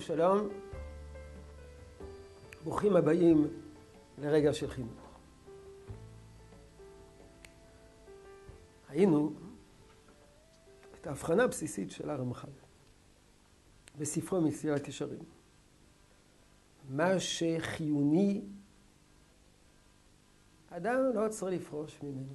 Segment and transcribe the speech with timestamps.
[0.00, 0.48] שלום, שלום.
[2.64, 3.46] ברוכים הבאים
[4.18, 5.18] לרגע של חינוך.
[8.90, 9.32] ראינו
[11.00, 12.48] את ההבחנה הבסיסית של הרמח"ל
[13.98, 15.22] בספרו מסילת ישרים.
[16.88, 18.42] מה שחיוני,
[20.70, 22.34] אדם לא צריך לפרוש ממנו.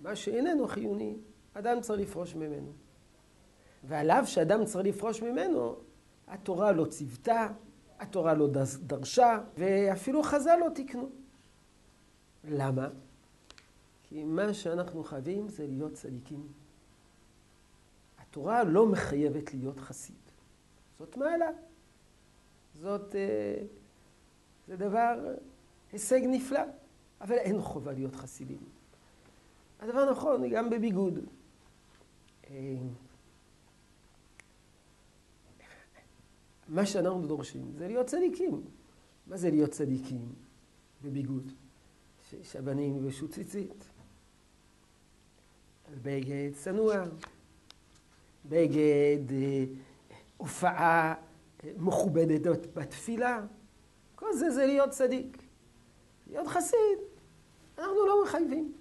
[0.00, 1.16] מה שאיננו חיוני,
[1.54, 2.87] אדם צריך לפרוש ממנו.
[3.84, 5.76] ועליו שאדם צריך לפרוש ממנו,
[6.28, 7.48] התורה לא ציוותה,
[7.98, 8.48] התורה לא
[8.80, 11.10] דרשה, ואפילו חז"ל לא תיקנו.
[12.44, 12.88] למה?
[14.02, 16.46] כי מה שאנחנו חייבים זה להיות צדיקים.
[18.18, 20.16] התורה לא מחייבת להיות חסיד.
[20.98, 21.48] זאת מעלה.
[22.80, 23.62] זאת, אה,
[24.68, 25.34] זה דבר,
[25.92, 26.60] הישג נפלא,
[27.20, 28.58] אבל אין חובה להיות חסידים.
[29.80, 31.18] הדבר נכון גם בביגוד.
[36.68, 38.62] מה שאנחנו דורשים זה להיות צדיקים.
[39.26, 40.32] מה זה להיות צדיקים
[41.02, 41.52] בביגוד?
[42.42, 43.84] שהבנים ילבשו ציצית,
[46.02, 47.04] בגד צנוע,
[48.44, 49.64] בגד אה,
[50.36, 51.14] הופעה
[51.76, 53.46] מכובדת בתפילה.
[54.14, 55.42] כל זה זה להיות צדיק.
[56.26, 56.98] להיות חסיד,
[57.78, 58.72] אנחנו לא מחייבים.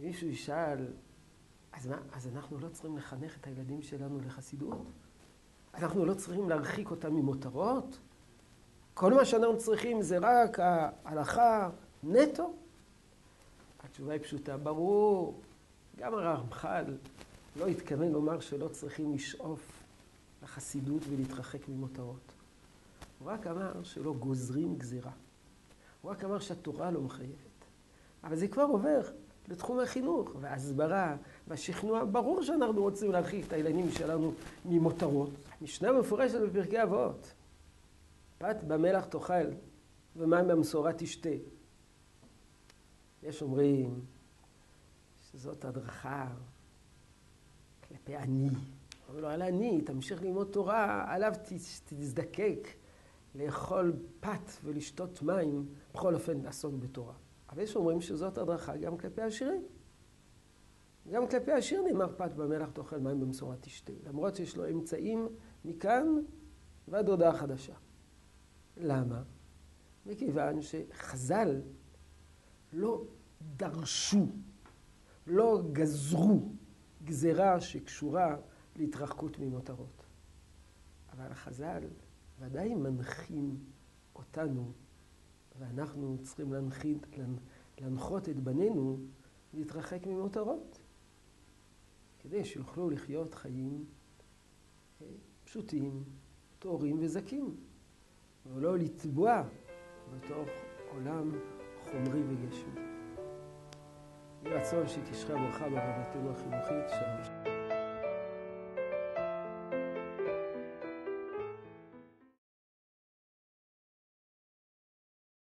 [0.00, 0.86] מישהו ישאל,
[1.72, 4.78] אז מה, אז אנחנו לא צריכים לחנך את הילדים שלנו לחסידות?
[5.74, 7.98] אנחנו לא צריכים להרחיק אותם ממותרות?
[8.94, 11.70] כל מה שאנחנו צריכים זה רק ההלכה
[12.02, 12.52] נטו?
[13.84, 15.40] התשובה היא פשוטה, ברור.
[15.96, 16.84] גם הרמח"ל
[17.56, 19.82] לא התכוון לומר שלא צריכים לשאוף
[20.42, 22.32] לחסידות ולהתרחק ממותרות.
[23.18, 25.10] הוא רק אמר שלא גוזרים גזירה.
[26.02, 27.36] הוא רק אמר שהתורה לא מחייבת.
[28.24, 29.00] אבל זה כבר עובר
[29.48, 31.16] לתחום החינוך וההסברה
[31.48, 32.04] והשכנוע.
[32.04, 34.32] ברור שאנחנו רוצים להרחיק את הילדים שלנו
[34.64, 35.30] ממותרות.
[35.62, 37.32] משנה מפורשת בפרקי אבות.
[38.38, 39.46] פת במלח תאכל
[40.16, 41.28] ומים במשורה תשתה.
[43.22, 44.00] יש אומרים
[45.30, 46.28] שזאת הדרכה
[47.88, 48.48] כלפי עני.
[49.08, 51.32] אומר לו, על עני, תמשיך ללמוד תורה, עליו
[51.86, 52.68] תזדקק
[53.34, 57.14] לאכול פת ולשתות מים, בכל אופן לעסוק בתורה.
[57.52, 59.62] אבל יש אומרים שזאת הדרכה גם כלפי עשירים.
[61.10, 65.28] גם כלפי העשיר נאמר פת במלח תאכל מים במשורה תשתה, למרות שיש לו אמצעים
[65.64, 66.06] מכאן
[66.88, 67.74] ועד הודעה חדשה.
[68.76, 69.22] למה?
[70.06, 71.60] מכיוון שחז"ל
[72.72, 73.04] לא
[73.56, 74.26] דרשו,
[75.26, 76.52] לא גזרו
[77.04, 78.36] גזרה שקשורה
[78.76, 80.06] להתרחקות ממותרות.
[81.12, 81.84] אבל חז"ל
[82.38, 83.58] ודאי מנחים
[84.14, 84.72] אותנו,
[85.58, 87.06] ואנחנו צריכים להנחית,
[87.78, 88.98] להנחות את בנינו
[89.54, 90.78] להתרחק ממותרות,
[92.18, 93.84] כדי שיוכלו לחיות חיים
[95.02, 95.06] אה,
[95.44, 96.04] פשוטים,
[96.58, 97.56] טהורים וזכים,
[98.46, 99.42] ולא לטבוע
[100.10, 100.48] בתוך
[100.94, 101.32] עולם
[101.82, 102.80] חומרי וגשמי.
[104.44, 106.88] יהי רצון שתשרה ברכה בעבודתנו החינוכית.
[106.88, 107.41] שלום.